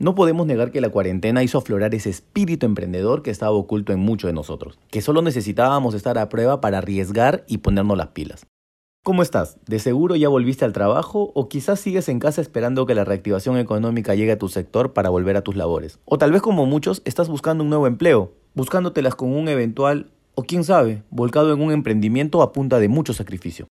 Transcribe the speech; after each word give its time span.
No 0.00 0.14
podemos 0.14 0.46
negar 0.46 0.70
que 0.70 0.80
la 0.80 0.88
cuarentena 0.88 1.42
hizo 1.42 1.58
aflorar 1.58 1.94
ese 1.94 2.08
espíritu 2.08 2.64
emprendedor 2.64 3.22
que 3.22 3.30
estaba 3.30 3.50
oculto 3.50 3.92
en 3.92 4.00
muchos 4.00 4.28
de 4.28 4.32
nosotros, 4.32 4.78
que 4.90 5.02
solo 5.02 5.20
necesitábamos 5.20 5.92
estar 5.92 6.16
a 6.16 6.30
prueba 6.30 6.62
para 6.62 6.78
arriesgar 6.78 7.44
y 7.46 7.58
ponernos 7.58 7.98
las 7.98 8.06
pilas. 8.08 8.46
¿Cómo 9.04 9.20
estás? 9.22 9.58
¿De 9.66 9.78
seguro 9.78 10.16
ya 10.16 10.30
volviste 10.30 10.64
al 10.64 10.72
trabajo 10.72 11.32
o 11.34 11.50
quizás 11.50 11.80
sigues 11.80 12.08
en 12.08 12.18
casa 12.18 12.40
esperando 12.40 12.86
que 12.86 12.94
la 12.94 13.04
reactivación 13.04 13.58
económica 13.58 14.14
llegue 14.14 14.32
a 14.32 14.38
tu 14.38 14.48
sector 14.48 14.94
para 14.94 15.10
volver 15.10 15.36
a 15.36 15.42
tus 15.42 15.54
labores? 15.54 15.98
O 16.06 16.16
tal 16.16 16.32
vez 16.32 16.40
como 16.40 16.64
muchos 16.64 17.02
estás 17.04 17.28
buscando 17.28 17.62
un 17.62 17.68
nuevo 17.68 17.86
empleo, 17.86 18.32
buscándotelas 18.54 19.14
con 19.14 19.34
un 19.34 19.48
eventual 19.48 20.12
o 20.34 20.44
quién 20.44 20.64
sabe, 20.64 21.02
volcado 21.10 21.52
en 21.52 21.60
un 21.60 21.72
emprendimiento 21.72 22.40
a 22.40 22.52
punta 22.52 22.80
de 22.80 22.88
mucho 22.88 23.12
sacrificio. 23.12 23.66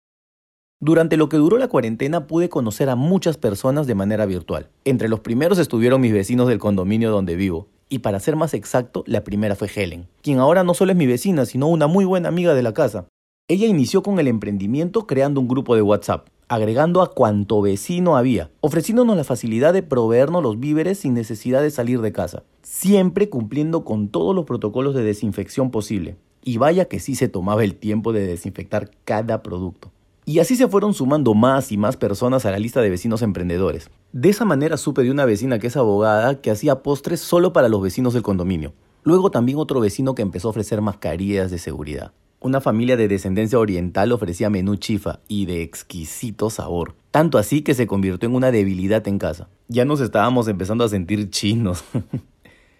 Durante 0.81 1.15
lo 1.15 1.29
que 1.29 1.37
duró 1.37 1.57
la 1.57 1.69
cuarentena 1.69 2.27
pude 2.27 2.49
conocer 2.49 2.89
a 2.89 2.97
muchas 2.97 3.37
personas 3.37 3.87
de 3.87 3.95
manera 3.95 4.25
virtual. 4.25 4.69
Entre 4.83 5.07
los 5.07 5.21
primeros 5.21 5.57
estuvieron 5.57 6.01
mis 6.01 6.11
vecinos 6.11 6.49
del 6.49 6.59
condominio 6.59 7.11
donde 7.11 7.37
vivo. 7.37 7.69
Y 7.87 7.99
para 7.99 8.19
ser 8.19 8.35
más 8.35 8.53
exacto, 8.53 9.03
la 9.07 9.23
primera 9.23 9.55
fue 9.55 9.69
Helen, 9.73 10.07
quien 10.21 10.39
ahora 10.39 10.65
no 10.65 10.73
solo 10.73 10.91
es 10.91 10.97
mi 10.97 11.07
vecina, 11.07 11.45
sino 11.45 11.67
una 11.67 11.87
muy 11.87 12.03
buena 12.03 12.27
amiga 12.27 12.53
de 12.53 12.61
la 12.61 12.73
casa. 12.73 13.07
Ella 13.47 13.67
inició 13.67 14.03
con 14.03 14.19
el 14.19 14.27
emprendimiento 14.27 15.07
creando 15.07 15.39
un 15.39 15.47
grupo 15.47 15.75
de 15.75 15.81
WhatsApp, 15.81 16.27
agregando 16.49 17.01
a 17.01 17.11
cuanto 17.11 17.61
vecino 17.61 18.17
había, 18.17 18.51
ofreciéndonos 18.59 19.15
la 19.15 19.23
facilidad 19.23 19.71
de 19.71 19.81
proveernos 19.81 20.43
los 20.43 20.59
víveres 20.59 20.99
sin 20.99 21.13
necesidad 21.13 21.61
de 21.61 21.71
salir 21.71 22.01
de 22.01 22.11
casa, 22.11 22.43
siempre 22.63 23.29
cumpliendo 23.29 23.85
con 23.85 24.09
todos 24.09 24.35
los 24.35 24.43
protocolos 24.43 24.93
de 24.93 25.03
desinfección 25.03 25.71
posible. 25.71 26.17
Y 26.43 26.57
vaya 26.57 26.85
que 26.85 26.99
sí 26.99 27.15
se 27.15 27.29
tomaba 27.29 27.63
el 27.63 27.75
tiempo 27.75 28.11
de 28.13 28.27
desinfectar 28.27 28.91
cada 29.05 29.41
producto. 29.41 29.91
Y 30.27 30.39
así 30.39 30.55
se 30.55 30.67
fueron 30.67 30.95
sumando 30.95 31.35
más 31.35 31.71
y 31.71 31.77
más 31.77 31.97
personas 31.97 32.45
a 32.45 32.51
la 32.51 32.57
lista 32.57 32.81
de 32.81 32.89
vecinos 32.89 33.21
emprendedores. 33.21 33.91
De 34.11 34.29
esa 34.29 34.43
manera 34.43 34.75
supe 34.75 35.03
de 35.03 35.11
una 35.11 35.23
vecina 35.25 35.59
que 35.59 35.67
es 35.67 35.77
abogada 35.77 36.41
que 36.41 36.49
hacía 36.49 36.81
postres 36.81 37.19
solo 37.19 37.53
para 37.53 37.69
los 37.69 37.79
vecinos 37.79 38.15
del 38.15 38.23
condominio. 38.23 38.73
Luego 39.03 39.29
también 39.29 39.59
otro 39.59 39.79
vecino 39.79 40.15
que 40.15 40.23
empezó 40.23 40.47
a 40.47 40.51
ofrecer 40.51 40.81
mascarillas 40.81 41.51
de 41.51 41.59
seguridad. 41.59 42.11
Una 42.39 42.59
familia 42.59 42.97
de 42.97 43.07
descendencia 43.07 43.59
oriental 43.59 44.11
ofrecía 44.11 44.49
menú 44.49 44.77
chifa 44.77 45.19
y 45.27 45.45
de 45.45 45.61
exquisito 45.61 46.49
sabor. 46.49 46.95
Tanto 47.11 47.37
así 47.37 47.61
que 47.61 47.75
se 47.75 47.85
convirtió 47.85 48.27
en 48.27 48.35
una 48.35 48.51
debilidad 48.51 49.07
en 49.07 49.19
casa. 49.19 49.47
Ya 49.67 49.85
nos 49.85 50.01
estábamos 50.01 50.47
empezando 50.47 50.83
a 50.83 50.89
sentir 50.89 51.29
chinos. 51.29 51.83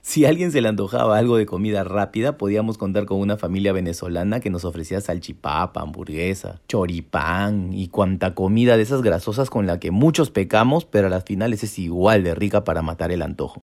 Si 0.07 0.23
a 0.23 0.29
alguien 0.29 0.51
se 0.51 0.61
le 0.61 0.67
antojaba 0.67 1.17
algo 1.17 1.35
de 1.35 1.47
comida 1.47 1.83
rápida, 1.83 2.37
podíamos 2.37 2.77
contar 2.77 3.07
con 3.07 3.19
una 3.19 3.37
familia 3.37 3.73
venezolana 3.73 4.39
que 4.39 4.51
nos 4.51 4.63
ofrecía 4.63 5.01
salchipapa, 5.01 5.81
hamburguesa, 5.81 6.61
choripán 6.67 7.73
y 7.73 7.87
cuanta 7.87 8.35
comida 8.35 8.77
de 8.77 8.83
esas 8.83 9.01
grasosas 9.01 9.49
con 9.49 9.65
la 9.65 9.79
que 9.79 9.89
muchos 9.89 10.29
pecamos, 10.29 10.85
pero 10.85 11.07
a 11.07 11.09
las 11.09 11.23
finales 11.23 11.63
es 11.63 11.79
igual 11.79 12.23
de 12.23 12.35
rica 12.35 12.63
para 12.63 12.83
matar 12.83 13.11
el 13.11 13.23
antojo. 13.23 13.61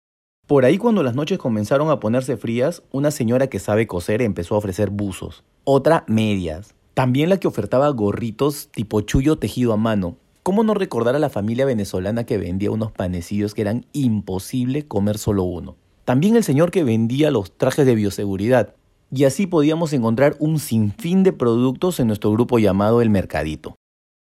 Por 0.47 0.67
ahí 0.67 0.77
cuando 0.77 1.03
las 1.03 1.15
noches 1.15 1.39
comenzaron 1.39 1.89
a 1.89 2.01
ponerse 2.01 2.37
frías, 2.37 2.83
una 2.93 3.11
señora 3.11 3.47
que 3.47 3.59
sabe 3.59 3.87
coser 3.87 4.21
empezó 4.21 4.57
a 4.57 4.59
ofrecer 4.59 4.91
buzos, 4.91 5.43
otra 5.65 6.05
medias, 6.07 6.75
también 6.93 7.31
la 7.31 7.39
que 7.39 7.49
ofertaba 7.49 7.89
gorritos 7.89 8.69
tipo 8.73 9.01
chullo 9.01 9.37
tejido 9.37 9.73
a 9.73 9.79
mano. 9.79 10.19
¿Cómo 10.43 10.65
no 10.65 10.75
recordar 10.75 11.17
a 11.17 11.19
la 11.19 11.31
familia 11.31 11.65
venezolana 11.65 12.25
que 12.25 12.37
vendía 12.37 12.71
unos 12.71 12.93
panecillos 12.93 13.55
que 13.55 13.63
eran 13.63 13.87
imposible 13.95 14.87
comer 14.87 15.17
solo 15.17 15.43
uno? 15.43 15.77
También 16.07 16.37
el 16.37 16.45
señor 16.45 16.71
que 16.71 16.85
vendía 16.85 17.33
los 17.33 17.51
trajes 17.51 17.85
de 17.85 17.97
bioseguridad. 17.97 18.77
Y 19.11 19.25
así 19.25 19.49
podíamos 19.49 19.93
encontrar 19.93 20.37
un 20.39 20.61
sinfín 20.61 21.25
de 21.25 21.33
productos 21.33 21.99
en 21.99 22.07
nuestro 22.07 22.31
grupo 22.31 22.61
llamado 22.61 23.03
El 23.03 23.11
Mercadito. 23.11 23.75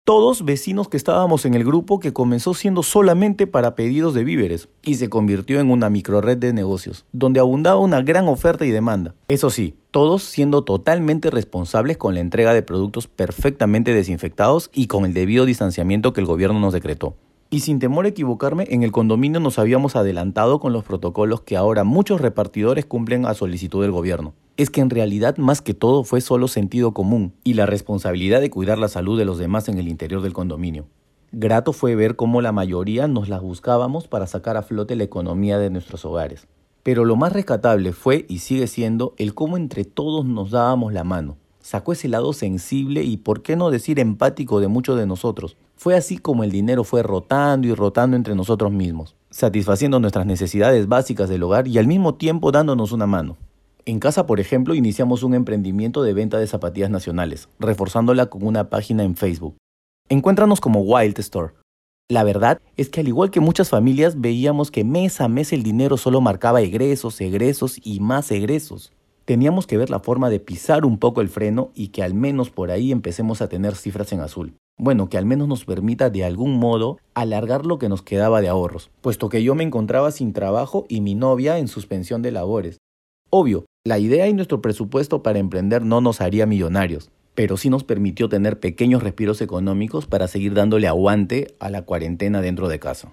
Todos 0.06 0.46
vecinos 0.46 0.88
que 0.88 0.96
estábamos 0.96 1.44
en 1.44 1.52
el 1.52 1.64
grupo 1.64 2.00
que 2.00 2.14
comenzó 2.14 2.54
siendo 2.54 2.82
solamente 2.82 3.46
para 3.46 3.74
pedidos 3.74 4.14
de 4.14 4.24
víveres 4.24 4.70
y 4.82 4.94
se 4.94 5.10
convirtió 5.10 5.60
en 5.60 5.70
una 5.70 5.90
microred 5.90 6.38
de 6.38 6.54
negocios, 6.54 7.04
donde 7.12 7.38
abundaba 7.38 7.78
una 7.80 8.00
gran 8.00 8.28
oferta 8.28 8.64
y 8.64 8.70
demanda. 8.70 9.14
Eso 9.28 9.50
sí, 9.50 9.74
todos 9.90 10.22
siendo 10.22 10.64
totalmente 10.64 11.28
responsables 11.28 11.98
con 11.98 12.14
la 12.14 12.20
entrega 12.20 12.54
de 12.54 12.62
productos 12.62 13.08
perfectamente 13.08 13.92
desinfectados 13.92 14.70
y 14.72 14.86
con 14.86 15.04
el 15.04 15.12
debido 15.12 15.44
distanciamiento 15.44 16.14
que 16.14 16.22
el 16.22 16.26
gobierno 16.26 16.60
nos 16.60 16.72
decretó. 16.72 17.14
Y 17.50 17.60
sin 17.60 17.78
temor 17.78 18.04
a 18.04 18.08
equivocarme, 18.08 18.66
en 18.68 18.82
el 18.82 18.92
condominio 18.92 19.40
nos 19.40 19.58
habíamos 19.58 19.96
adelantado 19.96 20.60
con 20.60 20.74
los 20.74 20.84
protocolos 20.84 21.40
que 21.40 21.56
ahora 21.56 21.82
muchos 21.82 22.20
repartidores 22.20 22.84
cumplen 22.84 23.24
a 23.24 23.32
solicitud 23.32 23.80
del 23.80 23.90
gobierno. 23.90 24.34
Es 24.58 24.68
que 24.68 24.82
en 24.82 24.90
realidad 24.90 25.38
más 25.38 25.62
que 25.62 25.72
todo 25.72 26.04
fue 26.04 26.20
solo 26.20 26.46
sentido 26.48 26.92
común 26.92 27.32
y 27.44 27.54
la 27.54 27.64
responsabilidad 27.64 28.42
de 28.42 28.50
cuidar 28.50 28.76
la 28.76 28.88
salud 28.88 29.18
de 29.18 29.24
los 29.24 29.38
demás 29.38 29.70
en 29.70 29.78
el 29.78 29.88
interior 29.88 30.20
del 30.20 30.34
condominio. 30.34 30.88
Grato 31.32 31.72
fue 31.72 31.94
ver 31.94 32.16
cómo 32.16 32.42
la 32.42 32.52
mayoría 32.52 33.08
nos 33.08 33.30
las 33.30 33.40
buscábamos 33.40 34.08
para 34.08 34.26
sacar 34.26 34.58
a 34.58 34.62
flote 34.62 34.94
la 34.94 35.04
economía 35.04 35.58
de 35.58 35.70
nuestros 35.70 36.04
hogares. 36.04 36.46
Pero 36.82 37.06
lo 37.06 37.16
más 37.16 37.32
rescatable 37.32 37.92
fue 37.92 38.26
y 38.28 38.40
sigue 38.40 38.66
siendo 38.66 39.14
el 39.16 39.32
cómo 39.32 39.56
entre 39.56 39.84
todos 39.84 40.26
nos 40.26 40.50
dábamos 40.50 40.92
la 40.92 41.04
mano, 41.04 41.38
sacó 41.60 41.92
ese 41.92 42.08
lado 42.08 42.34
sensible 42.34 43.04
y, 43.04 43.16
por 43.16 43.40
qué 43.40 43.56
no 43.56 43.70
decir, 43.70 43.98
empático 44.00 44.60
de 44.60 44.68
muchos 44.68 44.98
de 44.98 45.06
nosotros. 45.06 45.56
Fue 45.78 45.94
así 45.94 46.18
como 46.18 46.42
el 46.42 46.50
dinero 46.50 46.82
fue 46.82 47.04
rotando 47.04 47.68
y 47.68 47.72
rotando 47.72 48.16
entre 48.16 48.34
nosotros 48.34 48.72
mismos, 48.72 49.14
satisfaciendo 49.30 50.00
nuestras 50.00 50.26
necesidades 50.26 50.88
básicas 50.88 51.28
del 51.28 51.44
hogar 51.44 51.68
y 51.68 51.78
al 51.78 51.86
mismo 51.86 52.16
tiempo 52.16 52.50
dándonos 52.50 52.90
una 52.90 53.06
mano. 53.06 53.36
En 53.84 54.00
casa, 54.00 54.26
por 54.26 54.40
ejemplo, 54.40 54.74
iniciamos 54.74 55.22
un 55.22 55.34
emprendimiento 55.34 56.02
de 56.02 56.14
venta 56.14 56.36
de 56.38 56.48
zapatillas 56.48 56.90
nacionales, 56.90 57.48
reforzándola 57.60 58.26
con 58.26 58.44
una 58.44 58.70
página 58.70 59.04
en 59.04 59.14
Facebook. 59.14 59.54
Encuéntranos 60.08 60.60
como 60.60 60.80
Wild 60.80 61.16
Store. 61.20 61.54
La 62.08 62.24
verdad 62.24 62.60
es 62.76 62.88
que 62.88 62.98
al 62.98 63.06
igual 63.06 63.30
que 63.30 63.38
muchas 63.38 63.68
familias 63.70 64.20
veíamos 64.20 64.72
que 64.72 64.82
mes 64.82 65.20
a 65.20 65.28
mes 65.28 65.52
el 65.52 65.62
dinero 65.62 65.96
solo 65.96 66.20
marcaba 66.20 66.60
egresos, 66.60 67.20
egresos 67.20 67.78
y 67.84 68.00
más 68.00 68.32
egresos 68.32 68.90
teníamos 69.28 69.66
que 69.66 69.76
ver 69.76 69.90
la 69.90 70.00
forma 70.00 70.30
de 70.30 70.40
pisar 70.40 70.86
un 70.86 70.96
poco 70.96 71.20
el 71.20 71.28
freno 71.28 71.70
y 71.74 71.88
que 71.88 72.02
al 72.02 72.14
menos 72.14 72.48
por 72.48 72.70
ahí 72.70 72.92
empecemos 72.92 73.42
a 73.42 73.48
tener 73.50 73.76
cifras 73.76 74.10
en 74.14 74.20
azul. 74.20 74.54
Bueno, 74.78 75.10
que 75.10 75.18
al 75.18 75.26
menos 75.26 75.48
nos 75.48 75.66
permita 75.66 76.08
de 76.08 76.24
algún 76.24 76.58
modo 76.58 76.96
alargar 77.12 77.66
lo 77.66 77.78
que 77.78 77.90
nos 77.90 78.00
quedaba 78.00 78.40
de 78.40 78.48
ahorros, 78.48 78.90
puesto 79.02 79.28
que 79.28 79.42
yo 79.42 79.54
me 79.54 79.64
encontraba 79.64 80.12
sin 80.12 80.32
trabajo 80.32 80.86
y 80.88 81.02
mi 81.02 81.14
novia 81.14 81.58
en 81.58 81.68
suspensión 81.68 82.22
de 82.22 82.32
labores. 82.32 82.78
Obvio, 83.28 83.66
la 83.84 83.98
idea 83.98 84.26
y 84.28 84.32
nuestro 84.32 84.62
presupuesto 84.62 85.22
para 85.22 85.40
emprender 85.40 85.84
no 85.84 86.00
nos 86.00 86.22
haría 86.22 86.46
millonarios, 86.46 87.10
pero 87.34 87.58
sí 87.58 87.68
nos 87.68 87.84
permitió 87.84 88.30
tener 88.30 88.58
pequeños 88.60 89.02
respiros 89.02 89.42
económicos 89.42 90.06
para 90.06 90.26
seguir 90.26 90.54
dándole 90.54 90.88
aguante 90.88 91.54
a 91.60 91.68
la 91.68 91.82
cuarentena 91.82 92.40
dentro 92.40 92.68
de 92.68 92.78
casa. 92.78 93.12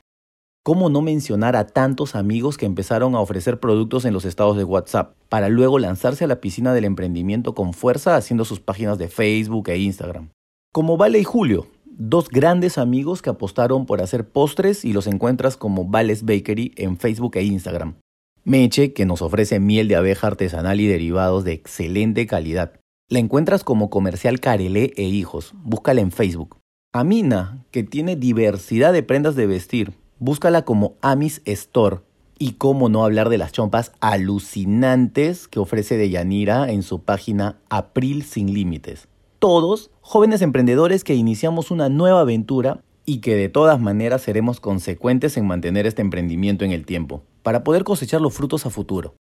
¿Cómo 0.65 0.89
no 0.89 1.03
mencionar 1.03 1.55
a 1.55 1.67
tantos 1.67 2.15
amigos 2.15 2.57
que 2.57 2.65
empezaron 2.65 3.13
a 3.13 3.19
ofrecer 3.19 3.59
productos 3.59 4.03
en 4.03 4.13
los 4.13 4.25
estados 4.25 4.57
de 4.57 4.63
WhatsApp 4.63 5.13
para 5.29 5.47
luego 5.47 5.77
lanzarse 5.77 6.23
a 6.23 6.27
la 6.27 6.41
piscina 6.41 6.73
del 6.73 6.85
emprendimiento 6.85 7.53
con 7.53 7.71
fuerza 7.71 8.15
haciendo 8.15 8.45
sus 8.45 8.61
páginas 8.61 8.97
de 8.97 9.07
Facebook 9.07 9.69
e 9.69 9.77
Instagram? 9.77 10.29
Como 10.73 10.97
Vale 10.97 11.19
y 11.19 11.23
Julio, 11.23 11.67
dos 11.85 12.29
grandes 12.29 12.79
amigos 12.79 13.21
que 13.21 13.29
apostaron 13.29 13.85
por 13.85 14.01
hacer 14.01 14.27
postres 14.27 14.85
y 14.85 14.91
los 14.91 15.05
encuentras 15.05 15.55
como 15.55 15.85
Vales 15.85 16.25
Bakery 16.25 16.73
en 16.77 16.97
Facebook 16.97 17.37
e 17.37 17.43
Instagram. 17.43 17.97
Meche, 18.43 18.91
que 18.93 19.05
nos 19.05 19.21
ofrece 19.21 19.59
miel 19.59 19.87
de 19.87 19.97
abeja 19.97 20.25
artesanal 20.25 20.81
y 20.81 20.87
derivados 20.87 21.43
de 21.43 21.51
excelente 21.51 22.25
calidad. 22.25 22.73
La 23.07 23.19
encuentras 23.19 23.63
como 23.63 23.91
comercial 23.91 24.39
Carelé 24.39 24.93
e 24.97 25.03
Hijos, 25.03 25.53
búscala 25.61 26.01
en 26.01 26.11
Facebook. 26.11 26.57
Amina, 26.91 27.63
que 27.69 27.83
tiene 27.83 28.15
diversidad 28.15 28.93
de 28.93 29.03
prendas 29.03 29.35
de 29.35 29.45
vestir, 29.45 29.93
Búscala 30.19 30.63
como 30.63 30.95
Amis 31.01 31.41
Store. 31.45 31.99
Y 32.39 32.53
cómo 32.53 32.87
no 32.87 33.03
hablar 33.03 33.29
de 33.29 33.37
las 33.37 33.51
chompas 33.51 33.91
alucinantes 33.99 35.47
que 35.47 35.59
ofrece 35.59 35.97
Deyanira 35.97 36.71
en 36.71 36.83
su 36.83 36.99
página 36.99 37.57
April 37.69 38.23
Sin 38.23 38.53
Límites. 38.53 39.07
Todos 39.39 39.91
jóvenes 40.01 40.41
emprendedores 40.41 41.03
que 41.03 41.15
iniciamos 41.15 41.69
una 41.69 41.89
nueva 41.89 42.21
aventura 42.21 42.81
y 43.05 43.19
que 43.19 43.35
de 43.35 43.49
todas 43.49 43.79
maneras 43.79 44.21
seremos 44.21 44.59
consecuentes 44.59 45.37
en 45.37 45.47
mantener 45.47 45.85
este 45.85 46.01
emprendimiento 46.01 46.65
en 46.65 46.71
el 46.71 46.85
tiempo, 46.85 47.23
para 47.43 47.63
poder 47.63 47.83
cosechar 47.83 48.21
los 48.21 48.33
frutos 48.33 48.65
a 48.65 48.69
futuro. 48.69 49.15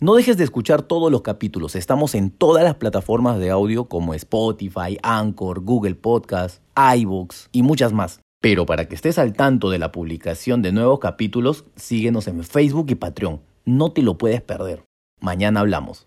No 0.00 0.14
dejes 0.14 0.36
de 0.36 0.44
escuchar 0.44 0.82
todos 0.82 1.12
los 1.12 1.22
capítulos, 1.22 1.76
estamos 1.76 2.14
en 2.14 2.30
todas 2.30 2.64
las 2.64 2.74
plataformas 2.74 3.38
de 3.38 3.50
audio 3.50 3.84
como 3.86 4.14
Spotify, 4.14 4.98
Anchor, 5.02 5.60
Google 5.60 5.94
Podcast, 5.94 6.62
iBooks 6.76 7.48
y 7.52 7.62
muchas 7.62 7.92
más. 7.92 8.23
Pero 8.44 8.66
para 8.66 8.88
que 8.88 8.94
estés 8.94 9.18
al 9.18 9.32
tanto 9.32 9.70
de 9.70 9.78
la 9.78 9.90
publicación 9.90 10.60
de 10.60 10.70
nuevos 10.70 10.98
capítulos, 10.98 11.64
síguenos 11.76 12.28
en 12.28 12.44
Facebook 12.44 12.90
y 12.90 12.94
Patreon. 12.94 13.40
No 13.64 13.92
te 13.92 14.02
lo 14.02 14.18
puedes 14.18 14.42
perder. 14.42 14.84
Mañana 15.18 15.60
hablamos. 15.60 16.06